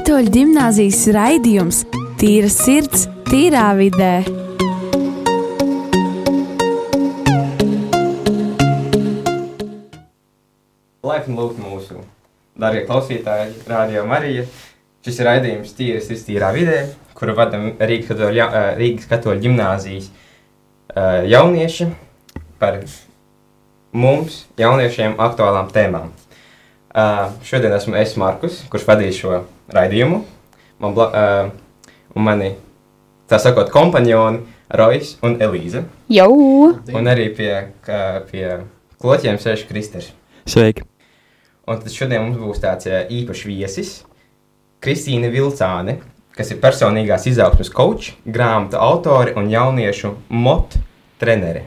[0.00, 1.78] Katoļu ģimnāzijas raidījums
[2.16, 4.22] Tīra sirds, tīrā vidē.
[11.04, 12.00] Laipni lūgt mūsu
[12.56, 14.46] darbie klausītāji, Rādio Marija.
[15.04, 16.80] Šis ir raidījums Tīras ir tīrā vidē,
[17.12, 20.08] kuru vadam Rīgas katoļu, ā, Rīgas katoļu ģimnāzijas
[20.96, 21.92] ā, jaunieši
[22.56, 22.80] par
[23.92, 26.08] mums, jauniešiem, aktuālām tēmām.
[26.90, 30.20] Uh, šodien esmu es Markus, kurš vadīs šo raidījumu.
[30.80, 32.50] Man bla, uh, un mani,
[33.30, 35.84] tā sakot, kompanioni Rojas un Elīza.
[36.12, 36.30] Jau!
[36.94, 37.50] Un arī pie,
[37.86, 38.44] ka, pie
[39.02, 40.12] kloķiem sēž Kristers.
[40.48, 40.86] Sveiki!
[41.70, 43.90] Un tad šodien mums būs tāds ā, īpašs viesis,
[44.82, 45.98] Kristīna Vilcāne,
[46.34, 50.74] kas ir personīgās izaugsmes coach, grāmatu autore un jauniešu mot
[51.20, 51.66] trenere.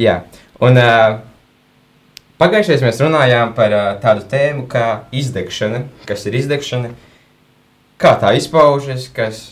[0.00, 0.24] Jā,
[0.58, 1.20] un uh,
[2.40, 6.92] pagājušajā mēs runājām par uh, tādu tēmu kā izdegšana, kas ir izdegšana,
[8.00, 9.44] kā tā izpaužas, kas,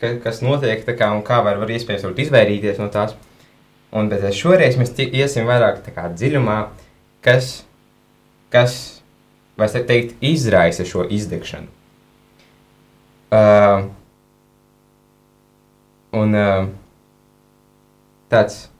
[0.00, 3.14] ka, kas notiek kā un kā var, var iespējams varbūt izvairīties no tās.
[3.92, 6.58] Un, bet šoreiz mēs iesim vairāk kā dziļumā,
[7.24, 7.58] kas,
[8.52, 8.78] kas
[9.60, 11.68] teikt, izraisa šo izdegšanu.
[13.32, 13.86] Uh,
[16.12, 16.66] un uh,
[18.32, 18.71] tāds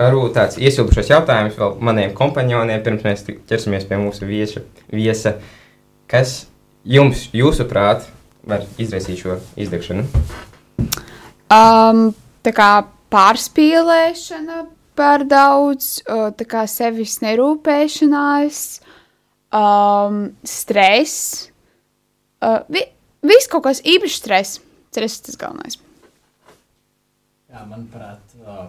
[0.00, 5.36] varbūt tāds iesildušais jautājums vēl maniem kompanioniem, pirms mēs ķersimies pie mūsu vieša, viesa.
[6.10, 6.44] Kas
[6.84, 8.08] jums, jūsuprāt,
[8.44, 10.04] var izraisīt šo izdegšanu?
[11.54, 12.10] Um,
[12.44, 12.70] tā kā
[13.14, 14.64] pārspīlēšana
[14.98, 18.60] par daudz, uh, tā kā sevis nerūpēšanās,
[19.54, 21.48] um, stress,
[22.42, 22.84] uh, vi,
[23.26, 24.60] viss kaut kas īpašs stress.
[24.94, 25.80] Stress tas galvenais.
[27.50, 28.68] Jā, manuprāt, ā,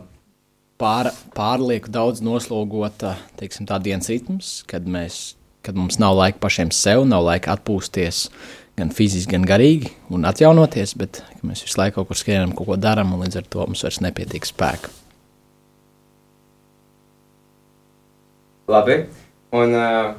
[0.82, 6.74] pār, pārlieku daudz noslogota teiksim, tā dienas ritms, kad, mēs, kad mums nav laika pašiem
[6.76, 8.28] sev, nav laika atpūsties
[8.76, 12.80] gan fiziski, gan garīgi un atjaunoties, bet mēs visu laiku kaut kur skrienam, kaut ko
[12.80, 14.92] darām, un līdz ar to mums vairs nepietiek spēka.
[18.66, 19.04] Labi,
[19.54, 20.16] un uh,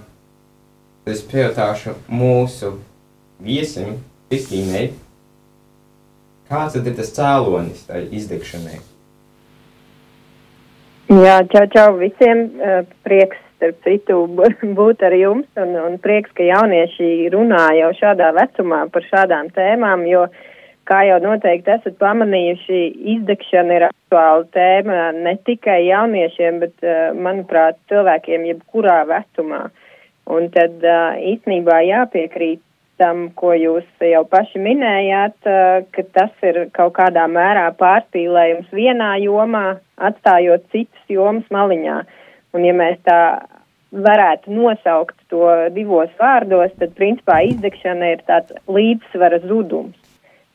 [1.11, 2.77] es pajautāšu mūsu
[3.43, 3.99] viesim,
[4.31, 4.89] Kristīnai,
[6.49, 8.79] kāds tad ir tas cēlonis tai izdegšanai?
[11.07, 12.49] Jā, čau, čau visiem.
[13.07, 14.25] Prieks, starp citu,
[14.79, 20.03] būt ar jums un, un prieks, ka jaunieši runā jau šādā vecumā par šādām tēmām,
[20.11, 20.27] jo,
[20.87, 22.83] kā jau noteikti esat pamanījuši,
[23.15, 29.69] izdegšana ir aktuāla tēma ne tikai jauniešiem, bet, manuprāt, cilvēkiem jebkurā vecumā.
[30.27, 30.83] Un tad
[31.23, 32.66] īstenībā jāpiekrīt
[33.01, 39.17] tam, ko jūs jau paši minējāt, eh, ka tas ir kaut kādā mērā pārspīlējums vienā
[39.25, 42.01] jomā, atstājot citas jomas maliņā.
[42.57, 43.21] Un ja mēs tā
[43.93, 49.97] varētu nosaukt to divos vārdos, tad principā izdegšana ir tāds līdzsvara zudums.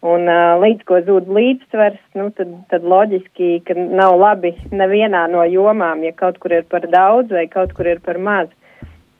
[0.02, 5.46] Un uh, līdz ko zūd līdzsvars, nu, tad, tad loģiski, ka nav labi nevienā no
[5.46, 8.50] jomām, ja kaut kur ir par daudz vai kaut kur ir par maz.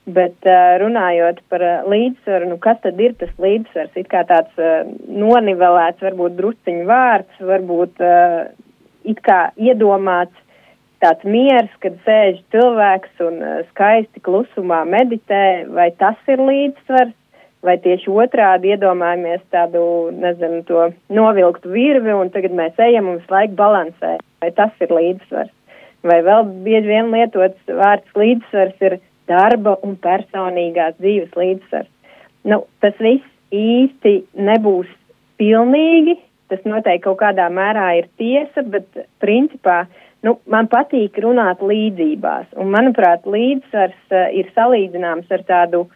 [0.02, 0.46] Bet
[0.82, 3.94] runājot par līdzsvaru, nu, kas tad ir tas līdzsvars?
[4.00, 4.56] It kā tāds
[5.06, 8.02] nonivelēts, varbūt drusciņu vārds, varbūt
[9.06, 10.34] it kā iedomāts
[11.02, 13.40] tāds miers, kad sēž cilvēks un
[13.70, 17.14] skaisti klusumā meditē, vai tas ir līdzsvars,
[17.62, 19.84] vai tieši otrādi iedomājamies tādu,
[20.18, 24.94] nezinu, to novilktu virvi un tagad mēs ejam un visu laiku balansē, vai tas ir
[24.94, 25.54] līdzsvars.
[26.02, 28.98] Vai vēl bieži vien lietots vārds līdzsvars ir
[29.30, 31.90] darba un personīgās dzīves līdzsvars.
[32.48, 34.90] Nu, tas viss īsti nebūs
[35.40, 36.16] pilnīgi,
[36.52, 38.88] tas noteikti kaut kādā mērā ir tiesa, bet
[39.22, 39.84] principā
[40.26, 42.52] nu, man patīk runāt līdzībās.
[42.58, 45.86] Un, manuprāt, līdzsvars uh, ir salīdzināms ar tādu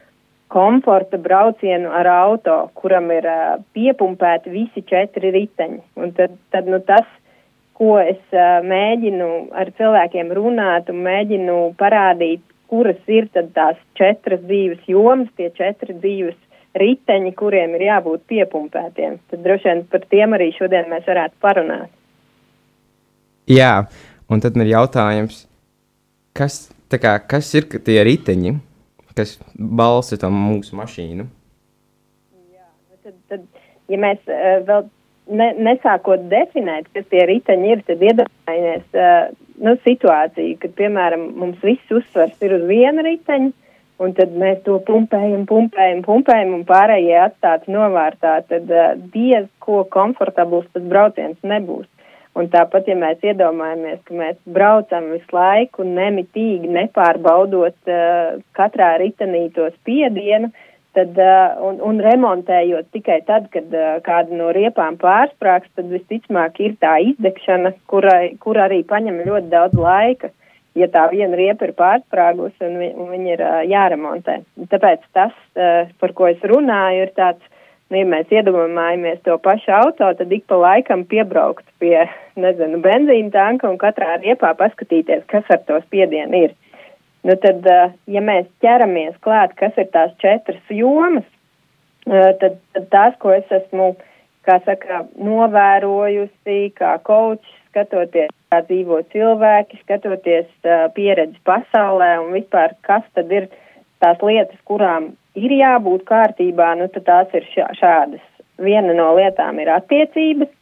[0.53, 5.81] komforta braucienu ar auto, kuram ir uh, piepumpēti visi četri riteņi.
[6.03, 7.07] Un tad, tad nu, tas,
[7.77, 14.87] ko es uh, mēģinu ar cilvēkiem runāt un mēģinu parādīt, kuras ir tās četras dzīves
[14.91, 16.37] jomas, tie četri dzīves
[16.77, 19.19] riteņi, kuriem ir jābūt piepumpētiem.
[19.31, 21.93] Tad droši vien par tiem arī šodien mēs varētu parunāt.
[23.51, 23.87] Jā,
[24.29, 25.45] un tad ir jautājums,
[26.37, 28.57] kas, kā, kas ir tie riteņi,
[29.17, 31.29] kas balsta to mūsu mašīnu?
[33.07, 33.43] Tad, tad,
[33.87, 34.89] ja mēs uh, vēl
[35.31, 39.31] ne, nesākot definēt, kas tie riteņi ir, tad iedomājamies uh,
[39.63, 43.53] nu, situāciju, kad, piemēram, mums viss uzsvars ir uz viena riteņa,
[44.05, 49.85] un tad mēs to pumpējam, pumpējam, pumpējam, un pārējie atstāts novārtā, tad uh, diez ko
[49.93, 51.89] komfortabls tas brauciens nebūs.
[52.37, 59.47] Un tāpat, ja mēs iedomājamies, ka mēs braucam visu laiku nemitīgi, nepārbaudot uh, katrā ritenī
[59.57, 60.53] to spiedienu,
[60.97, 66.61] tad, uh, un, un remontējot tikai tad, kad uh, kāda no riepām pārsprāgs, tad visticamāk
[66.65, 70.33] ir tā izdegšana, kurai, kur arī paņem ļoti daudz laika,
[70.77, 74.41] ja tā viena riepa ir pārsprāgusi un, vi, un viņa ir uh, jāremontē.
[74.73, 75.37] Tāpēc tas,
[76.01, 77.53] par ko es runāju, ir tāds
[77.87, 82.09] Nu, ja mēs iedomājamies to pašu auto, tad ik pa laikam piebraukt pie,
[82.45, 86.57] nezinu, benzīna tanka un katrā riepā paskatīties, kas ar to spiedienu ir.
[87.27, 87.65] Nu, tad,
[88.07, 91.27] ja mēs ķeramies klāt, kas ir tās četras jomas,
[92.07, 93.95] tad, tad tās, ko es esmu,
[94.47, 103.35] saka, novērojusi, kā kočs, skatoties, kā dzīvo cilvēki, skatoties pieredzi pasaulē un vispār, kas tad
[103.35, 103.51] ir
[104.05, 108.23] tās lietas, kurām ir jābūt kārtībā, nu tad tās ir šā, šādas.
[108.63, 110.55] Viena no lietām ir attiecības,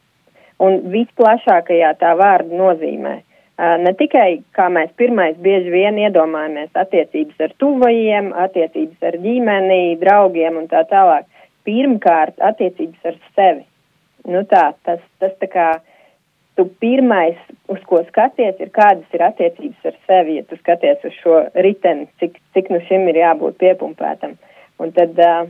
[0.64, 3.18] un visplašākajā tā vārda nozīmē.
[3.20, 9.96] Uh, ne tikai, kā mēs pirmais bieži vien iedomājamies, attiecības ar tuvajiem, attiecības ar ģimeni,
[10.00, 11.28] draugiem un tā tālāk.
[11.64, 13.64] Pirmkārt, attiecības ar sevi.
[14.28, 15.68] Nu tā, tas, tas tā kā
[16.56, 21.16] tu pirmais, uz ko skaties, ir kādas ir attiecības ar sevi, ja tu skaties uz
[21.22, 24.36] šo riteni, cik, cik nu šim ir jābūt piepumpētam.
[24.82, 25.46] Un tad uh,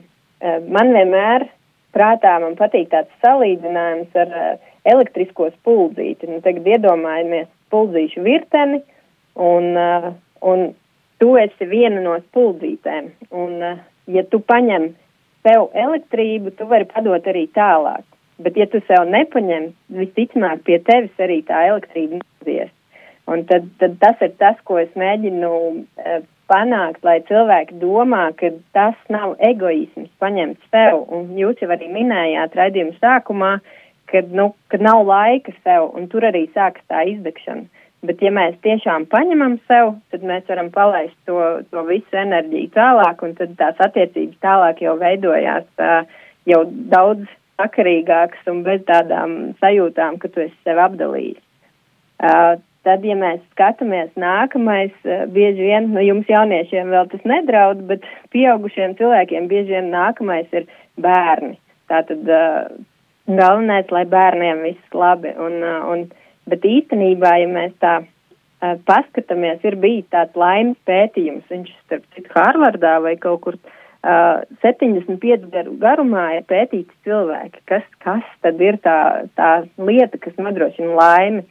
[0.69, 1.49] man vienmēr
[1.97, 6.29] prātā man patīk tāds salīdzinājums ar uh, elektrisko spuldzīti.
[6.31, 8.79] Nu, tagad iedomājamies spuldzīšu virteni,
[9.35, 10.13] un, uh,
[10.47, 10.69] un
[11.19, 13.11] tu esi viena no spuldzītēm.
[13.35, 14.93] Un, uh, ja tu paņem
[15.43, 18.07] sev elektrību, tu vari padot arī tālāk.
[18.39, 22.71] Bet, ja tu sev nepaņem, visticamāk pie tevis arī tā elektrība nezies.
[23.31, 28.53] Un tad, tad tas ir tas, ko es mēģinu uh, panākt, lai cilvēki domā, ka
[28.77, 31.07] tas nav egoisms paņemt sev.
[31.11, 33.55] Un jūs jau arī minējāt raidījuma sākumā,
[34.15, 37.67] ka, nu, ka nav laika sev, un tur arī sākas tā izdegšana.
[38.05, 41.39] Bet, ja mēs tiešām paņemam sev, tad mēs varam palaist to,
[41.73, 46.05] to visu enerģiju tālāk, un tad tās attiecības tālāk jau veidojās uh,
[46.49, 46.61] jau
[46.93, 47.25] daudz
[47.57, 51.41] sakarīgākas un bez tādām sajūtām, ka tu esi sev apdalījis.
[52.21, 57.81] Uh, Tad, ja mēs skatāmies nākamais, eh, bieži vien, nu jums jauniešiem vēl tas nedraud,
[57.89, 60.67] bet pieaugušiem cilvēkiem bieži vien nākamais ir
[61.01, 61.57] bērni.
[61.89, 62.69] Tātad uh,
[63.29, 65.33] galvenais, lai bērniem viss labi.
[65.41, 66.05] Un, un,
[66.51, 68.01] bet īstenībā, ja mēs tā
[68.89, 75.49] paskatāmies, ir bijis tāds laimes pētījums, viņš starp citu Harvardā vai kaut kur uh, 75
[75.53, 78.99] gadu garumā ir pētīti cilvēki, kas, kas tad ir tā,
[79.39, 81.45] tā lieta, kas nodrošina laimi.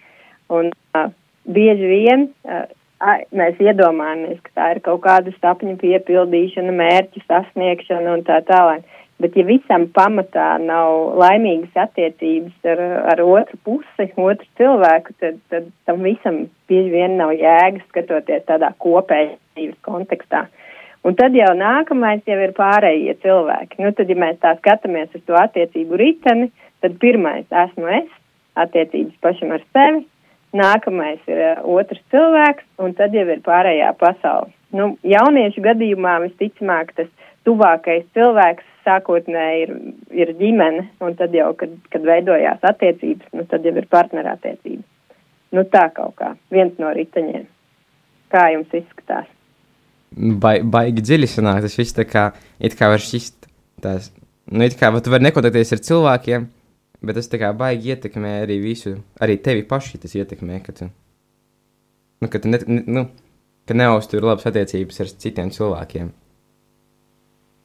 [0.54, 1.12] Un, uh,
[1.50, 2.66] bieži vien uh,
[3.36, 8.86] mēs iedomājamies, ka tā ir kaut kāda sapņu piepildīšana, mērķu sasniegšana un tā tālāk.
[9.22, 12.82] Bet, ja visam pamatā nav laimīgas attiecības ar,
[13.14, 18.74] ar otru pusi, otru cilvēku, tad, tad tam visam bieži vien nav jēgas skatoties tādā
[18.84, 20.48] kopējā dzīves kontekstā.
[21.04, 23.82] Un tad jau nākamais jau ir pārējie cilvēki.
[23.84, 26.50] Nu, tad, ja mēs tā skatāmies uz to attiecību riteni,
[26.84, 28.10] tad pirmais esmu es,
[28.60, 30.04] attiecības pašam ar sevi,
[30.58, 34.52] nākamais ir uh, otrs cilvēks, un tad jau ir pārējā pasaule.
[34.74, 37.10] Nu, jauniešu gadījumā visticamāk tas
[37.46, 39.76] tuvākais cilvēks sākotnēji ir,
[40.24, 44.90] ir ģimene, un tad jau, kad, kad veidojās attiecības, nu, tad jau ir partnerattiecības.
[45.54, 47.46] Nu, tā kaut kā, viens no riteņiem.
[48.34, 49.30] Kā jums izskatās?
[50.14, 53.48] Ba baigi dziļi sanāk, tas viss tā kā, it kā var šist
[53.82, 54.12] tās,
[54.50, 56.50] nu, it kā, tu vari nekontaktēties ar cilvēkiem,
[57.04, 60.88] Bet tas tā kā baigi ietekmē arī visu, arī tevi pašu tas ietekmē, ka tu,
[62.24, 63.04] nu, ka tu ne, nu,
[63.68, 66.14] ka neuztur labas attiecības ar citiem cilvēkiem.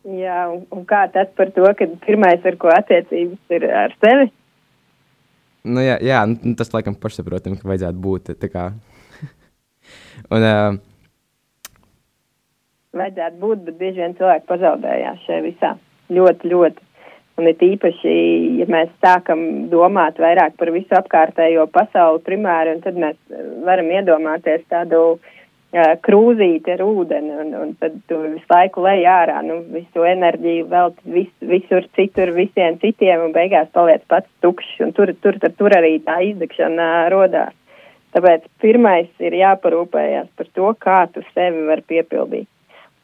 [0.08, 4.30] Jā, un, un kā tas par to, ka pirmais, ar ko attiecības ir ar sevi?
[5.68, 8.70] Nu, jā, jā nu, tas laikam pašsaprotami, ka vajadzētu būt tā kā.
[10.32, 10.78] un, uh,
[12.96, 15.74] vajadzētu būt, bet bieži vien cilvēki pazaudējās šajā visā.
[16.14, 16.86] Ļoti, ļoti.
[17.38, 18.12] Un it īpaši,
[18.58, 23.18] ja mēs sākam domāt vairāk par visu apkārtējo pasauli primāri, un tad mēs
[23.66, 25.36] varam iedomāties tādu uh,
[25.74, 30.94] krūzīti ar ūdeni, un, un tad tu visu laiku lej ārā, nu, visu enerģiju vēl
[31.12, 35.76] vis, visur citur, visiem citiem, un beigās paliec pats tukšs, un tur, tur, tur, tur
[35.76, 37.52] arī tā izdegšana rodās.
[38.16, 42.48] Tāpēc pirmais ir jāparūpējās par to, kā tu sevi var piepildīt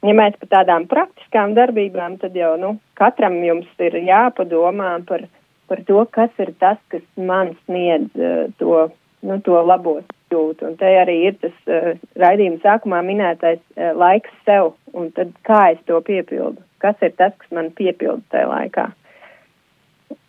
[0.05, 5.27] ja mēs par tādām praktiskām darbībām, tad jau nu, katram jums ir jāpadomā par,
[5.71, 8.89] par to, kas ir tas, kas man sniedz uh, to,
[9.25, 10.67] nu, to labo sajūtu.
[10.69, 15.73] Un te arī ir tas uh, raidījuma sākumā minētais uh, laiks sev, un tad kā
[15.75, 18.91] es to piepildu, kas ir tas, kas man piepilda tajā laikā.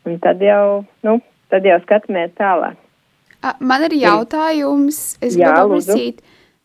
[0.05, 2.77] Un tad jau, nu, tad jau skatāmies tālāk.
[3.41, 6.21] A, Man ir jautājums, es Jā, gribu prasīt,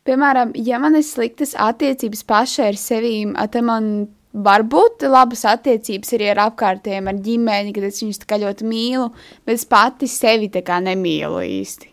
[0.09, 6.15] piemēram, ja man ir sliktas attiecības pašai ar sevīm, tad man var būt labas attiecības
[6.17, 9.11] arī ar apkārtējiem, ar ģimeni, kad es viņus tā kā ļoti mīlu,
[9.45, 11.90] bet es pati sevi tā kā nemīlu īsti.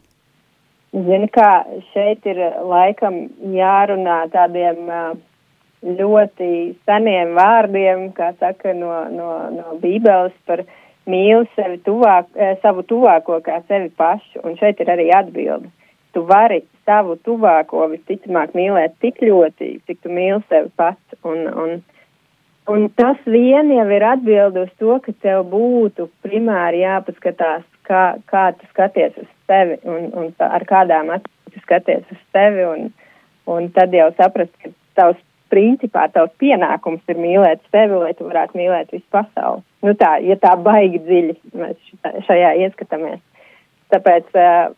[0.95, 5.01] Zini, kā šeit ir laikam jārunā tādiem ā,
[5.83, 6.49] ļoti
[6.87, 10.63] seniem vārdiem, kā saka no, no, no Bībeles par
[11.07, 14.41] mīlu sevi tuvāk, eh, savu tuvāko kā sevi pašu.
[14.43, 15.69] Un šeit ir arī atbilde.
[16.13, 21.19] Tu vari savu tuvāko visticamāk mīlēt tik ļoti, cik tu mīli sevi pats.
[21.23, 21.81] Un, un,
[22.73, 28.49] un tas vien jau ir atbilde uz to, ka tev būtu primāri jāpaskatās, kā, kā
[28.57, 32.65] tu skaties uz sevi un, un ar kādām acīm skaties uz sevi.
[32.67, 32.91] Un,
[33.47, 38.59] un tad jau saprast, ka tavs principā tavs pienākums ir mīlēt sevi, lai tu varētu
[38.59, 39.63] mīlēt visu pasauli.
[39.85, 41.93] Nu tā, ja tā baigi dziļi mēs
[42.27, 43.21] šajā ieskatāmies.
[43.93, 44.73] Tāpēc uh,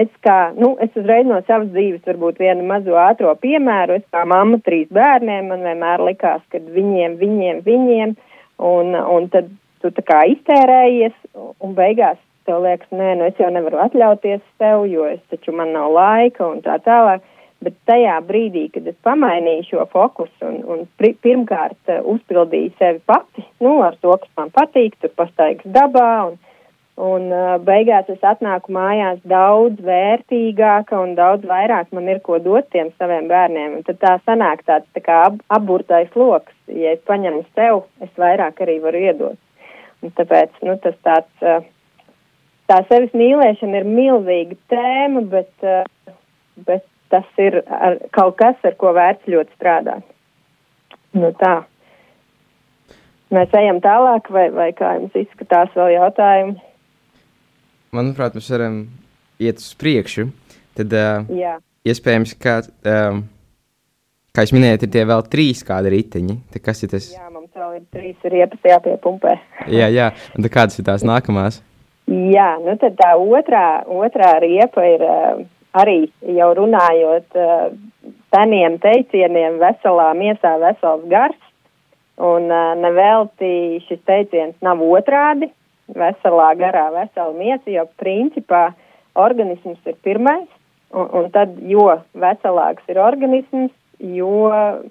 [0.00, 4.26] es kā, nu, es uzreiz no savas dzīves varbūt vienu mazo ātro piemēru, es kā
[4.28, 8.14] mamma trīs bērniem, man vienmēr likās, ka viņiem, viņiem, viņiem,
[8.68, 9.48] un, un tad
[9.80, 11.16] tu tā kā iztērējies,
[11.64, 15.72] un beigās tev liekas, nē, nu es jau nevaru atļauties sev, jo es taču man
[15.76, 17.24] nav laika un tā tālāk.
[17.64, 23.00] Bet tajā brīdī, kad es pamainīju šo fokusu un, un pri, pirmkārt uh, uzpildīju sevi
[23.08, 26.36] pati, nu, ar to, kas man patīk, tur pastaigas dabā, un,
[27.00, 32.68] un uh, beigās es atnāku mājās daudz vērtīgāka un daudz vairāk man ir ko dot
[32.74, 33.78] tiem saviem bērniem.
[33.78, 36.52] Un tad tā sanāk tāds tā kā ab, apburtais loks.
[36.68, 39.40] Ja es paņemu sev, es vairāk arī varu iedot.
[40.04, 41.64] Un tāpēc, nu, tas tāds, uh,
[42.70, 46.14] tā sevis mīlēšana ir milzīga tēma, bet, uh,
[46.66, 50.06] bet tas ir ar, kaut kas, ar ko vērts ļoti strādāt.
[51.14, 51.60] Nu tā.
[53.34, 56.56] Mēs ejam tālāk, vai, vai kā jums izskatās vēl jautājumi?
[57.94, 58.80] Manuprāt, mēs varam
[59.42, 60.28] iet uz priekšu.
[60.74, 61.56] Tad uh, Jā.
[61.86, 62.56] iespējams, ka,
[62.90, 63.22] um,
[64.34, 66.40] kā jūs minējāt, ir tie vēl trīs kādi riteņi.
[66.54, 67.06] Tad kas ir tas?
[67.14, 69.36] Jā, mums vēl ir trīs riepas jāpiepumpē.
[69.70, 70.10] jā, jā.
[70.34, 71.62] Un tad kādas ir tās nākamās?
[72.10, 75.40] Jā, nu tad tā otrā, otrā riepa ir uh,
[75.72, 75.98] arī
[76.36, 77.70] jau runājot uh,
[78.34, 81.40] seniem teicieniem veselā miesā vesels gars.
[82.20, 85.48] Un uh, nevelti šis teiciens nav otrādi,
[85.96, 88.68] veselā garā vesela miesa, jo principā
[89.18, 90.46] organisms ir pirmais,
[90.92, 94.50] un, un tad, jo veselāks ir organisms, jo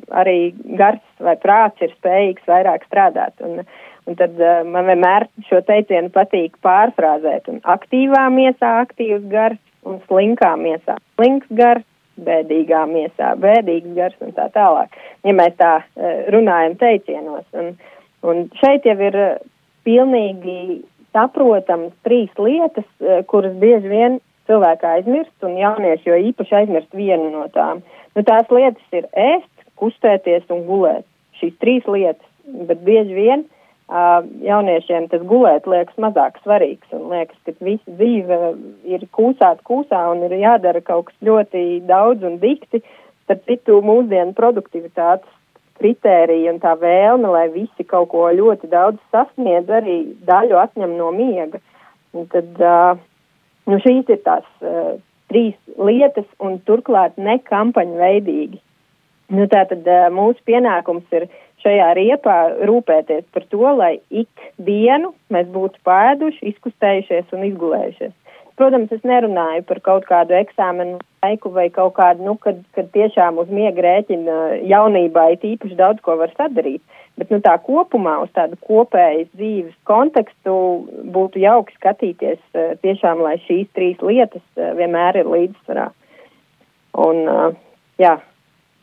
[0.10, 3.38] arī gars vai prāts ir spējīgs vairāk strādāt.
[3.46, 3.64] Un,
[4.10, 7.50] un tad uh, man vienmēr šo teicienu patīk pārfrāzēt.
[7.52, 11.86] Un aktīvā miesā aktīvs gars un slinkā miesā slinks gars,
[12.24, 14.94] bēdīgā miesā bēdīgs gars un tā tālāk.
[15.26, 17.46] Ja mēs tā uh, runājam teicienos.
[17.58, 17.74] Un,
[18.28, 19.32] un šeit jau ir uh,
[19.88, 20.84] pilnīgi
[21.14, 24.20] saprotams trīs lietas, uh, kuras bieži vien
[24.50, 27.82] cilvēki aizmirst, un jaunieši jo īpaši aizmirst vienu no tām.
[28.14, 31.08] Nu, tās lietas ir ēst, kustēties un gulēt.
[31.40, 32.28] Šīs trīs lietas,
[32.68, 33.46] bet bieži vien
[34.44, 38.40] jauniešiem tas gulēt liekas mazāk svarīgs, un liekas, ka visa dzīve
[38.90, 42.82] ir kūsāt kūsā un ir jādara kaut kas ļoti daudz un dikti.
[43.24, 45.30] Starp citu, mūsdienu produktivitātes
[45.80, 51.14] kritērija un tā vēlme, lai visi kaut ko ļoti daudz sasniedz, arī daļu atņem no
[51.16, 51.62] miega.
[52.14, 52.60] Un tad,
[53.70, 54.96] Nu, šīs ir tās uh,
[55.32, 58.60] trīs lietas, un turklāt ne kampaņu veidīgi.
[59.34, 61.30] Nu, Tātad uh, mūsu pienākums ir
[61.64, 62.38] šajā riepā
[62.70, 68.14] rūpēties par to, lai ik dienu mēs būtu pēduši, izkustējušies un izgulējušies.
[68.60, 73.40] Protams, es nerunāju par kaut kādu eksāmenu laiku vai kaut kādu, nu, kad, kad tiešām
[73.42, 74.36] uz miega rēķina
[74.70, 76.84] jaunībā ir īpaši daudz ko var sadarīt.
[77.18, 80.54] Bet nu, tā kopumā uz tādu kopējas dzīves kontekstu
[81.16, 85.90] būtu jauki skatīties uh, tiešām, lai šīs trīs lietas uh, vienmēr ir līdzsvarā.
[87.04, 87.54] Un, uh,
[88.02, 88.20] jā,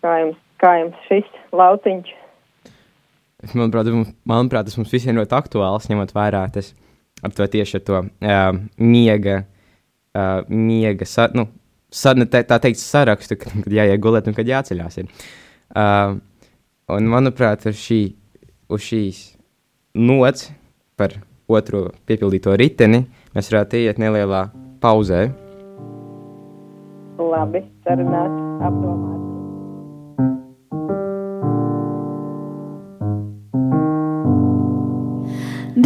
[0.03, 2.15] kā jums, kā jums šis lauciņš?
[3.57, 6.75] Manuprāt, mums, manuprāt, tas mums visiem ļoti aktuāls, ņemot vērā tas
[7.25, 9.43] ar to tieši ar to uh, miega,
[10.17, 11.47] uh, miega sa, nu,
[11.93, 15.01] sa, ne, tā, tā teikt, sarakstu, kad, kad jāiet gulēt un kad jāceļās.
[15.03, 15.29] Ir.
[15.73, 16.19] Uh,
[16.97, 18.03] un, manuprāt, ar šī,
[18.71, 19.23] uz šīs
[20.01, 20.51] nots
[21.01, 21.17] par
[21.51, 23.05] otro piepildīto riteni
[23.35, 24.47] mēs varētu iet nelielā
[24.83, 25.27] pauzē.
[27.21, 29.30] Labi, sarunāt, apdomāt.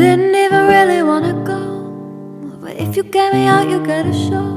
[0.04, 1.62] didn't even really wanna go.
[2.62, 4.50] But if you get me out, you get a show.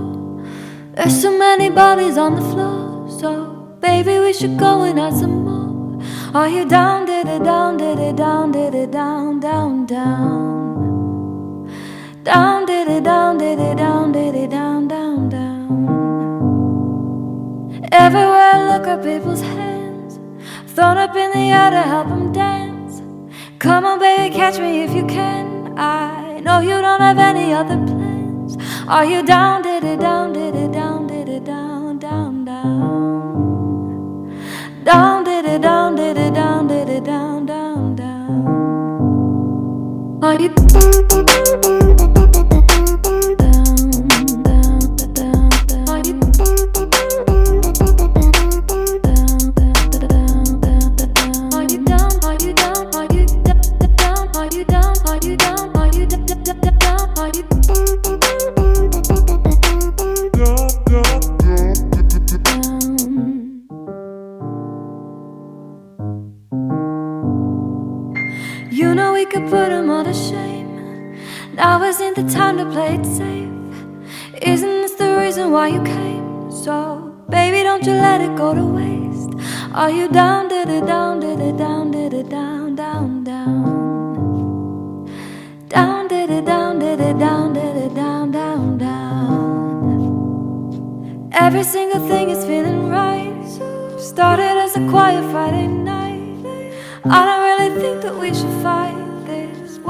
[0.95, 3.09] There's so many bodies on the floor.
[3.19, 3.29] So,
[3.79, 6.03] baby, we should go and add some more.
[6.39, 10.37] Are you down, did it, down, did it, down, did it, down, down, down?
[12.23, 15.69] Down, did it, down, did it, down, did it, down, down, down.
[17.93, 20.19] Everywhere I look at people's hands,
[20.73, 22.56] thrown up in the air to help them dance.
[23.59, 25.73] Come on, baby, catch me if you can.
[25.79, 28.55] I know you don't have any other plans.
[28.87, 33.17] Are you down, did it down, did it down, did it down, down, down?
[34.83, 38.45] Down, did it down, did it down, did it down, down, down?
[40.21, 40.53] Are you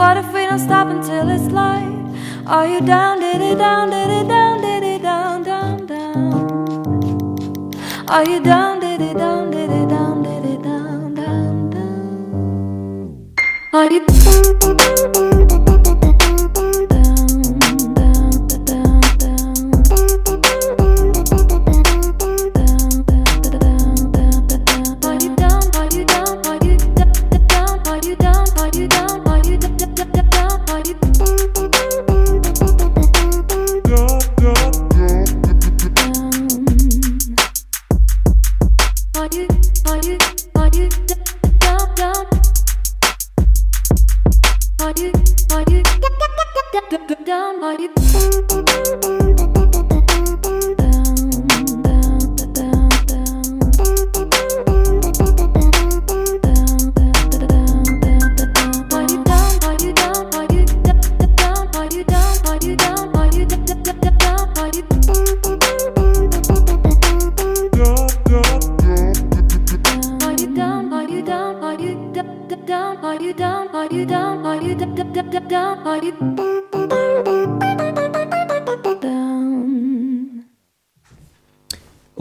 [0.08, 1.92] What if we don't stop until it's light?
[2.48, 7.72] Are you down, did it down, did it down, did it down, down, down?
[8.08, 13.34] Are you down, did it down, did it down, did it down, down, down?
[13.74, 14.06] Are you
[15.18, 15.27] Are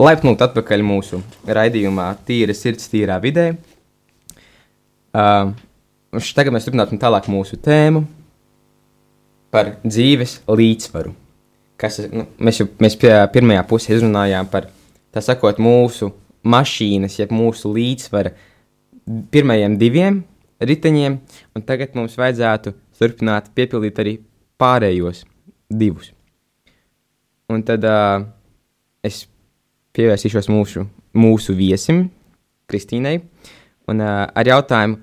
[0.07, 1.17] Laipni lūgt atpakaļ mūsu
[1.51, 3.49] raidījumā Tīra sirds, tīrā vidē.
[5.11, 5.49] Uh,
[6.37, 8.05] tagad mēs turpināsim tālāk mūsu tēmu
[9.51, 11.11] par dzīves līdzsvaru.
[11.81, 12.95] Kas, nu, mēs jau mēs
[13.35, 14.69] pirmajā pusē izrunājām par
[15.11, 16.13] tā sakot, mūsu
[16.47, 18.31] mašīnas, jeb mūsu līdzsvara
[19.33, 20.21] pirmajiem diviem
[20.63, 21.19] riteņiem,
[21.51, 24.19] un tagad mums vajadzētu turpināt piepildīt arī
[24.61, 25.25] pārējos
[25.67, 26.13] divus.
[27.51, 28.23] Un tad uh,
[29.03, 29.25] es
[29.97, 30.85] pievērsīšos mūsu,
[31.17, 32.07] mūsu viesim,
[32.69, 33.17] Kristīnai,
[33.89, 34.99] un uh, ar jautājumu,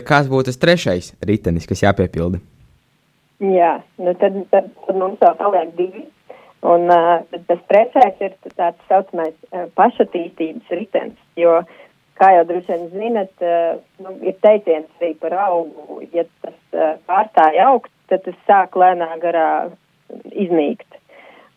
[0.00, 2.40] kāds būtu tas trešais ritenis, kas jāpiepilda?
[3.42, 6.04] Jā, nu tad, tad, tad mums vēl paliek divi.
[6.62, 11.56] Un uh, tas trešais ir tāds saucamais uh, pašattīstības ritenis, jo,
[12.20, 16.94] kā jau droši vien zinat, uh, nu, ir teiciens arī par augu, ja tas uh,
[17.10, 19.48] pārstāja augt, tad tas sāk lēnā garā
[20.30, 20.86] iznīkt.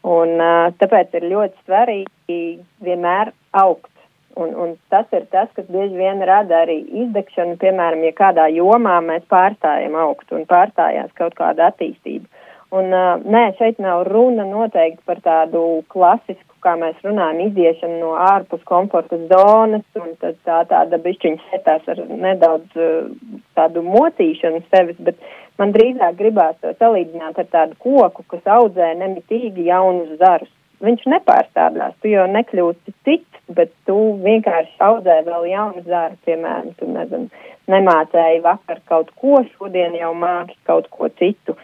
[0.10, 3.92] Un uh, tāpēc ir ļoti svarīgi vienmēr augt.
[4.36, 8.98] Un, un tas ir tas, kas bieži vien rada arī izdegšanu, piemēram, ja kādā jomā
[9.06, 12.28] mēs pārstājam augt un pārstājās kaut kāda attīstība.
[12.76, 15.62] Un, uh, nē, šeit nav runa noteikti par tādu
[15.94, 21.88] klasisku, kā mēs runājam, iziešanu no ārpus komforta zonas, un tad tā tāda bišķiņa setās
[21.94, 23.08] ar nedaudz uh,
[23.56, 25.22] tādu mocīšanu sevis, bet
[25.62, 30.52] man drīzāk gribās to salīdzināt ar tādu koku, kas audzē nemitīgi jaunus zarus.
[30.84, 36.90] Viņš nepārstādās, tu jau nekļūsi cits, bet tu vienkārši audzē vēl jaunu zaru, piemēram, tu
[36.92, 37.30] nezinu,
[37.72, 41.56] nemācēji vakar kaut ko, šodien jau māki kaut ko citu.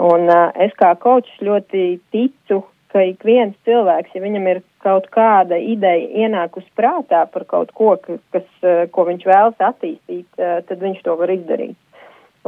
[0.00, 5.10] Un uh, es kā kočs ļoti ticu, ka ik viens cilvēks, ja viņam ir kaut
[5.12, 10.60] kāda ideja ienākus prātā par kaut ko, ka- kas, uh, ko viņš vēlas attīstīt, uh,
[10.68, 11.76] tad viņš to var izdarīt.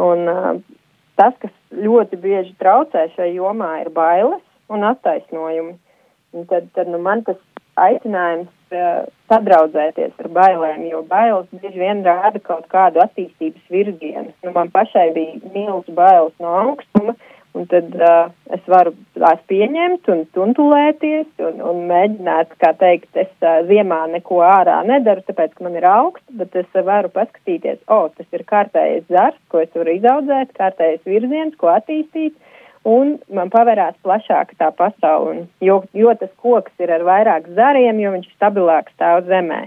[0.00, 0.54] Un uh,
[1.20, 4.40] tas, kas ļoti bieži traucē šai jomā, ir bailes
[4.72, 5.76] un attaisnojumi.
[6.32, 7.40] Un tad, tad nu, man tas
[7.80, 14.32] aicinājums uh, sadraudzēties ar bailēm, jo bailes bieži vien rāda kaut kādu attīstības virzienu.
[14.44, 17.16] Nu, man pašai bija milz bailes no augstuma,
[17.52, 23.28] Un tad uh, es varu tās pieņemt un tuntulēties un, un mēģināt, kā teikt, es
[23.44, 27.82] uh, ziemā neko ārā nedaru, tāpēc, ka man ir augsts, bet es uh, varu paskatīties,
[27.84, 32.32] o, oh, tas ir kārtējais zars, ko es varu izaudzēt, kārtējais virziens, ko attīstīt,
[32.88, 35.46] un man pavērās plašāka tā pasaule.
[35.64, 39.64] Jo, jo tas koks ir ar vairāk zariem, jo viņš stabilāk stāv zemē.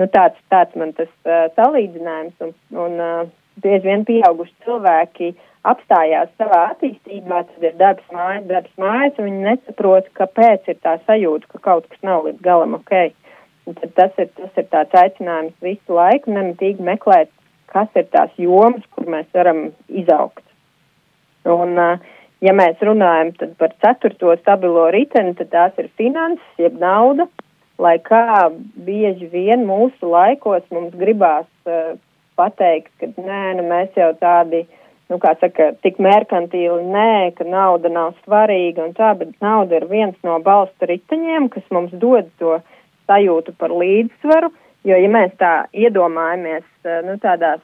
[0.00, 5.34] Nu, tāds, tāds man tas uh, salīdzinājums, un, un uh, bieži vien pieauguši cilvēki
[5.68, 10.96] apstājās savā attīstībā, tad ir darbs mājas, darbs mājas, un viņi nesaprot, kāpēc ir tā
[11.06, 13.12] sajūta, ka kaut kas nav līdz galam ok.
[13.68, 17.30] Un tad tas ir, tas ir tāds aicinājums visu laiku nemitīgi meklēt,
[17.70, 20.42] kas ir tās jomas, kur mēs varam izaugt.
[21.46, 21.78] Un,
[22.42, 27.28] ja mēs runājam par ceturto stabilo riteni, tad tās ir finanses, jeb nauda,
[27.82, 28.50] lai kā
[28.86, 31.94] bieži vien mūsu laikos mums gribās uh,
[32.38, 34.64] pateikt, ka nē, nu mēs jau tādi,
[35.12, 39.88] nu kā saka, tik merkantīli, nē, ka nauda nav svarīga un tā, bet nauda ir
[39.90, 42.58] viens no balsta riteņiem, kas mums dod to
[43.10, 44.52] sajūtu par līdzsvaru,
[44.88, 46.64] jo, ja mēs tā iedomājamies,
[47.06, 47.62] nu tādās,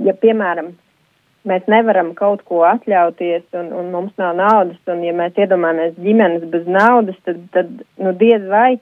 [0.00, 0.74] ja piemēram,
[1.48, 6.48] mēs nevaram kaut ko atļauties un, un mums nav naudas, un ja mēs iedomājamies ģimenes
[6.52, 8.78] bez naudas, tad, tad nu diez vai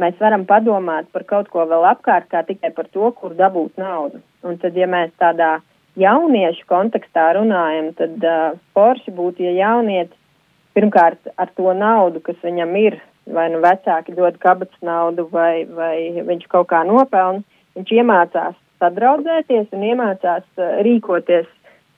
[0.00, 4.20] mēs varam padomāt par kaut ko vēl apkārt, kā tikai par to, kur dabūt naudu.
[4.46, 5.56] Un tad, ja mēs tādā
[5.98, 10.16] jauniešu kontekstā runājam, tad uh, forši būtu, ja jaunietis
[10.76, 12.98] pirmkārt ar to naudu, kas viņam ir,
[13.32, 17.42] vai nu vecāki dod kabatas naudu, vai, vai viņš kaut kā nopelna,
[17.78, 21.48] viņš iemācās sadraudzēties un iemācās uh, rīkoties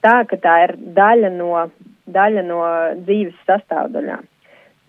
[0.05, 1.67] tā, ka tā ir daļa no,
[2.09, 2.59] daļa no
[3.05, 4.27] dzīves sastāvdaļām.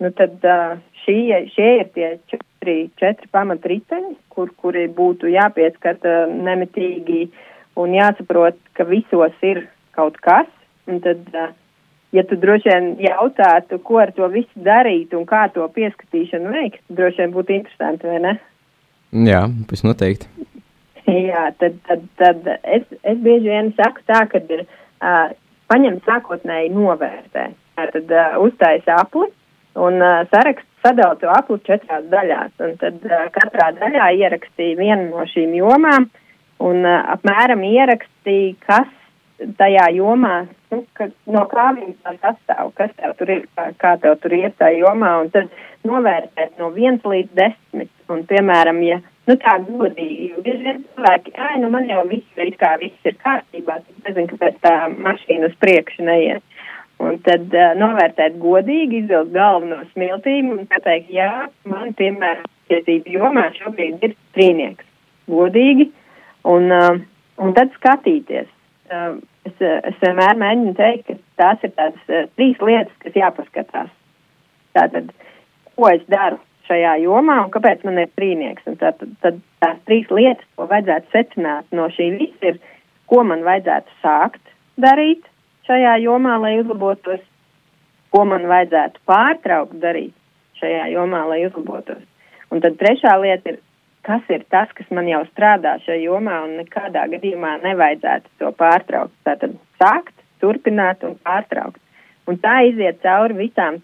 [0.01, 7.27] Nu, tad uh, šie, šie ir tie četri, četri pamatriteņi, kur, kuri būtu jāpieskata nemitīgi
[7.77, 10.49] un jāsaprot, ka visos ir kaut kas.
[10.89, 11.27] Un tad,
[12.15, 16.81] ja tu droši vien jautātu, ko ar to visu darīt un kā to pieskatīšanu veikt,
[16.89, 18.37] droši vien būtu interesanti, vai ne?
[19.27, 20.47] Jā, tas noteikti.
[21.29, 24.65] Jā, tad, tad, tad es, es bieži vien saku tā, ka ir
[25.01, 25.33] uh,
[25.71, 27.49] paņem sākotnēji novērtē.
[27.81, 29.29] Tad uh, uztaisa apli
[29.81, 35.11] un uh, sarakst sadala to apli četrās daļās, un tad uh, katrā daļā ierakstīja vienu
[35.11, 36.09] no šīm jomām,
[36.61, 38.89] un uh, apmēram ierakstīja, kas
[39.57, 43.95] tajā jomā, nu, ka, no kā viņi tā sastāv, kas tev tur ir, kā, kā
[44.01, 45.49] tev tur iet tajā jomā, un tad
[45.87, 51.33] novērtēt no viens līdz desmit, un piemēram, ja, nu tā godīgi, jo bieži vien cilvēki,
[51.37, 55.51] ai, nu man jau viss ir, kā viss ir kārtībā, tad nezinu, kāpēc tā mašīna
[55.51, 56.45] uz priekšu neiet.
[57.01, 63.15] Un tad uh, novērtēt godīgi, izvilkt galvu no smiltīm un pateikt, jā, man, piemēram, tiesību
[63.15, 64.85] jomā šobrīd ir trīnieks.
[65.31, 65.89] Godīgi.
[66.51, 67.01] Un, uh,
[67.41, 68.49] un tad skatīties.
[68.91, 69.17] Uh,
[69.49, 73.91] es, es vienmēr mēģinu teikt, ka tās ir tādas uh, trīs lietas, kas jāpaskatās.
[74.77, 75.09] Tātad,
[75.73, 78.67] ko es daru šajā jomā un kāpēc man ir trīnieks.
[78.69, 82.61] Un tad, tad tās trīs lietas, ko vajadzētu secināt no šī visa, ir,
[83.11, 85.25] ko man vajadzētu sākt darīt,
[85.67, 87.21] šajā jomā, lai uzlabotos,
[88.11, 90.15] ko man vajadzētu pārtraukt darīt
[90.61, 92.01] šajā jomā, lai uzlabotos.
[92.51, 93.61] Un tad trešā lieta ir,
[94.05, 99.15] kas ir tas, kas man jau strādā šajā jomā un nekādā gadījumā nevajadzētu to pārtraukt.
[99.27, 101.79] Tātad sākt, turpināt un pārtraukt.
[102.29, 103.79] Un tā iziet cauri visām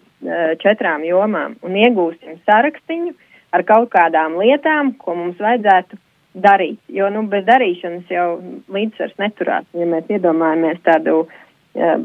[0.62, 3.14] četrām jomām un iegūsim sarakstiņu
[3.54, 5.98] ar kaut kādām lietām, ko mums vajadzētu
[6.38, 6.80] darīt.
[6.92, 8.28] Jo nu, bez darīšanas jau
[8.74, 9.68] līdzsvars neturās.
[9.74, 11.36] Ja mēs iedomājamies tādu uh,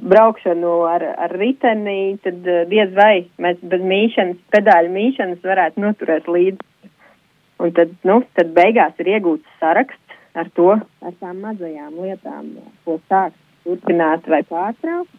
[0.01, 6.91] braukšanu ar, ar riteni, tad diez vai mēs bez mīšanas, pedāļu mīšanas varētu noturēt līdzi.
[7.63, 10.73] Un tad, nu, tad beigās ir iegūts saraksts ar to,
[11.05, 12.49] ar tām mazajām lietām,
[12.85, 15.11] ko sākt, turpināt vai pārtraukt.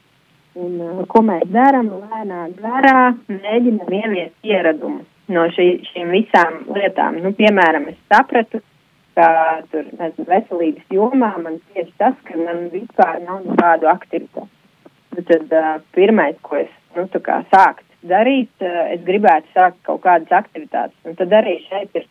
[0.55, 5.03] Un, uh, ko mēs darām, lēnā garā mēģinam ieviest ieradumu
[5.35, 7.19] no šī, šīm visām lietām.
[7.25, 8.61] Nu, piemēram, es sapratu,
[9.19, 9.29] ka
[9.73, 14.51] tur, nezinu, veselības jomā man tieši tas, ka man vispār nav nekādu aktivitāti.
[15.15, 19.81] Nu, tad uh, pirmais, ko es, nu, tā kā sākt darīt, uh, es gribētu sākt
[19.87, 20.97] kaut kādas aktivitātes.
[21.07, 22.07] Un tad arī šeit ir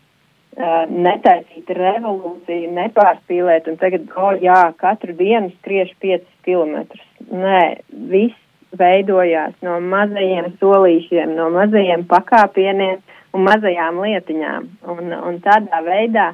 [0.57, 7.05] uh, netaisīt revolūciju, nepārspīlēt un tagad, oh, jā, katru dienu skriešu 5 kilometrus.
[7.29, 7.61] Nē,
[8.11, 8.39] viss
[8.77, 13.01] veidojās no mazajiem solīšiem, no mazajiem pakāpieniem
[13.33, 14.69] un mazajām lietiņām.
[14.93, 16.31] Un, un tādā veidā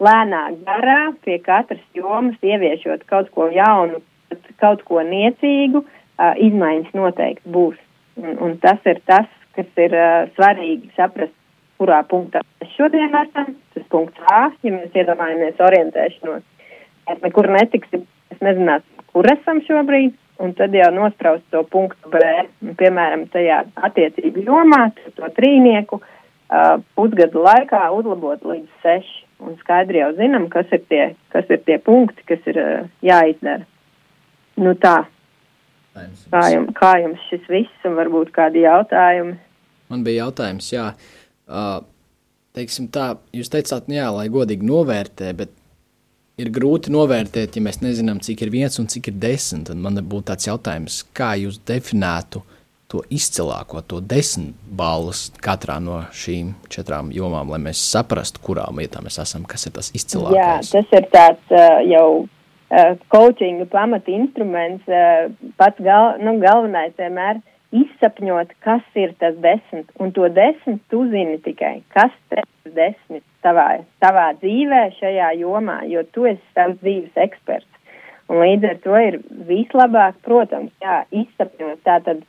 [0.00, 4.00] lēnā garā pie katras jomas ieviešot kaut ko jaunu,
[4.60, 7.76] kaut ko niecīgu, uh, izmaiņas noteikti būs.
[8.20, 11.34] Un, un tas ir tas, kas ir uh, svarīgi saprast,
[11.80, 13.54] kurā punktā mēs šodien esam.
[13.74, 16.46] Tas punkts A, ja mēs iedomājamies orientēšanos.
[17.08, 20.16] Mēs nekur netiksim, mēs nezināsim, kur esam šobrīd.
[20.40, 22.20] un tad jau nospraust to punktu B,
[22.64, 24.86] un, piemēram, tajā attiecību jomā,
[25.18, 31.02] to trīnieku uh, pusgadu laikā uzlabot līdz seši, un skaidri jau zinām, kas ir tie,
[31.34, 33.68] kas ir tie punkti, kas ir uh, jāizdara.
[34.64, 34.96] Nu tā,
[36.32, 39.36] kā jums, kā jums šis viss, un varbūt kādi jautājumi?
[39.92, 40.88] Man bija jautājums, jā.
[40.94, 41.19] Uh,
[42.56, 45.52] teiksim tā, jūs teicāt, nu jā, lai godīgi novērtē, bet
[46.40, 49.68] ir grūti novērtēt, ja mēs nezinām, cik ir viens un cik ir desmit.
[49.68, 52.42] Tad man būtu tāds jautājums, kā jūs definētu
[52.90, 59.06] to izcilāko, to desmit balvas katrā no šīm četrām jomām, lai mēs saprastu, kurām vietām
[59.06, 60.40] mēs esam, kas ir tas izcilākais.
[60.40, 66.96] Jā, tas ir tāds uh, jau uh, coachinga pamata instruments, uh, pats gal, nu, galvenais
[66.98, 67.38] vienmēr
[67.76, 73.68] izsapņot, kas ir tas desmit, un to desmit tu zini tikai, kas ir desmit tavā,
[74.02, 77.68] tavā dzīvē šajā jomā, jo tu esi savs dzīves eksperts.
[78.30, 82.20] Un līdz ar to ir vislabāk, protams, jā, izsapņot tātad,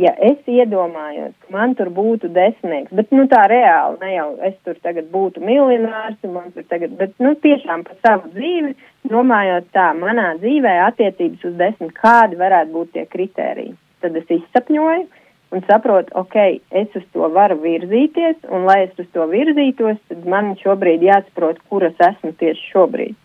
[0.00, 4.56] ja es iedomājos, ka man tur būtu desmitnieks, bet nu tā reāli, ne jau es
[4.64, 8.72] tur tagad būtu miljonārs, man tur tagad, bet nu tiešām par savu dzīvi,
[9.12, 15.08] domājot tā, manā dzīvē attiecības uz desmit, kādi varētu būt tie kritēriji tad es izsapņoju
[15.50, 16.36] un saprotu, ok,
[16.70, 21.58] es uz to varu virzīties, un lai es uz to virzītos, tad man šobrīd jāsaprot,
[21.68, 23.18] kur es esmu tieši šobrīd.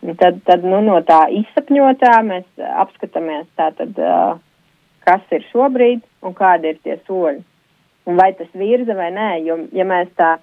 [0.00, 2.46] Un tad, tad nu, no tā izsapņotā mēs
[2.82, 3.98] apskatāmies tātad,
[5.06, 7.42] kas ir šobrīd un kādi ir tie soļi.
[8.08, 10.38] Un vai tas virza vai nē, jo, ja mēs tā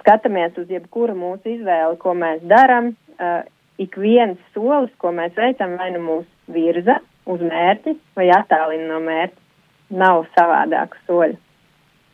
[0.00, 2.94] skatāmies uz jebkuru mūsu izvēli, ko mēs darām,
[3.82, 9.00] ik viens solis, ko mēs veicam, vai nu mūs virza uz mērķi vai attālina no
[9.06, 9.38] mērķa.
[9.92, 11.36] Nav savādāku soļu.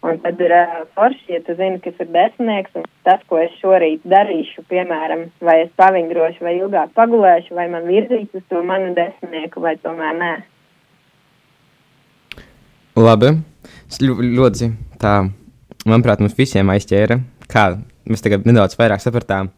[0.07, 3.55] Un tad ir uh, forši, ja tu zini, kas ir desmitnieks, un tas, ko es
[3.59, 8.93] šorīt darīšu, piemēram, vai es pavingrošu, vai ilgāk pagulēšu, vai man virzīs uz to manu
[8.95, 10.33] desmitnieku, vai tomēr nē.
[12.99, 13.33] Labi.
[13.99, 14.71] Ļoti
[15.03, 15.15] tā,
[15.89, 17.19] manuprāt, mums visiem aizķēra,
[17.51, 17.65] kā
[18.07, 19.51] mēs tagad nedaudz vairāk sapratām,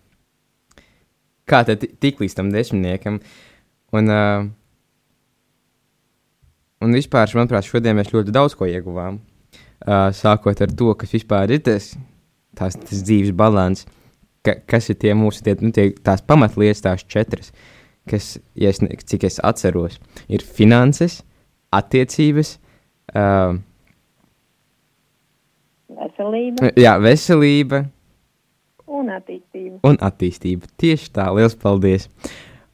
[1.48, 3.20] kā tad tik līdz tam desmitniekam.
[3.92, 4.48] Un, uh,
[6.80, 9.18] Un vispār, manuprāt, šodien mēs ļoti daudz ko ieguvām.
[9.80, 11.90] Uh, sākot ar to, kas vispār ir tas,
[12.56, 13.84] tās, tas dzīves balans,
[14.44, 17.52] ka, kas ir tie mūsu tie, nu, tie, tās pamatlietas, tās četras,
[18.08, 19.98] kas, ja es, cik es atceros,
[20.32, 21.20] ir finanses,
[21.76, 22.56] attiecības,
[23.12, 23.60] uh,
[26.00, 26.72] veselība.
[26.80, 27.84] Jā, veselība.
[28.90, 29.80] Un attīstība.
[29.86, 30.68] Un attīstība.
[30.80, 32.08] Tieši tā, liels paldies.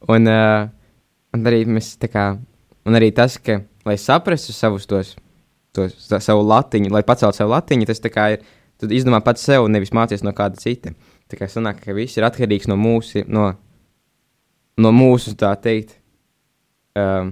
[0.07, 0.67] Un, uh,
[1.35, 2.29] un arī mēs tā kā,
[2.87, 5.15] un arī tas, ka lai saprastu savus tos,
[5.73, 8.45] tos savu latiņu, lai paceltu savu latiņu, tas ir.
[8.77, 10.91] Tad izdomā pats sev, nevis mācīties no kāda cita.
[11.27, 13.47] Tā kā sanāk, ka viss ir atkarīgs no mūsu, no,
[14.77, 15.95] no mūsu tā teikt,
[16.93, 17.31] um,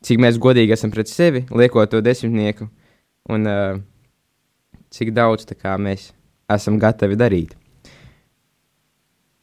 [0.00, 2.70] cik mēs godīgi esam pret sevi, liekot to desmitnieku,
[3.28, 3.76] un uh,
[4.94, 6.08] cik daudz kā, mēs
[6.56, 7.52] esam gatavi darīt.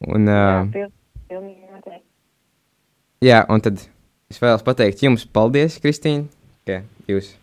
[0.09, 0.89] Un, uh, jā,
[1.71, 2.01] noteikti.
[3.23, 3.79] Jā, un tad
[4.33, 6.25] es vēlos pateikt jums paldies, Kristīne,
[7.09, 7.33] jūs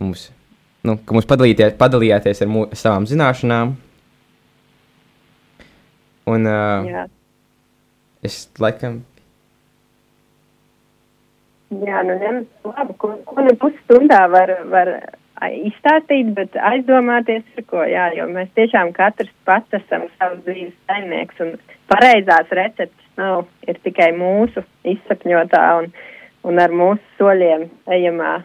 [0.00, 0.28] mums,
[0.86, 3.76] nu, ka mums padalījāties ar mū, savām zināšanām.
[6.30, 7.06] Un uh, Jā.
[8.26, 9.00] es laikam.
[11.70, 14.88] Jā, nu, ņem, labi, ko, ko nu pusstundā var, var
[15.48, 21.40] izstāstīt, bet aizdomāties ir ko, jā, jo mēs tiešām katrs pats esam savs dzīves saimnieks
[21.44, 21.54] un
[21.90, 25.90] pareizās receptes nav, ir tikai mūsu izsapņotā un,
[26.44, 28.40] un ar mūsu soļiem ejamā.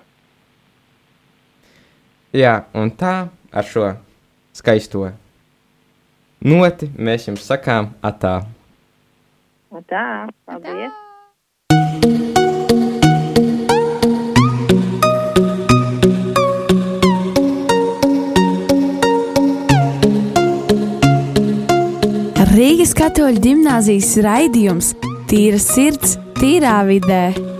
[2.36, 3.93] Jā, un tā ar šo
[4.56, 5.08] skaisto
[6.43, 8.41] noti mēs jums sakām atā.
[9.71, 10.06] Atā,
[10.43, 10.91] paldies!
[10.91, 11.06] Atā.
[22.56, 24.93] Rīgas katoļu gimnāzijas raidījums
[25.28, 27.54] Tīra sirds, tīrā vidē.